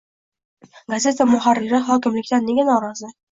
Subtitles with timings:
[0.93, 3.13] Gazeta muharriri hokimlikdan nega norozi?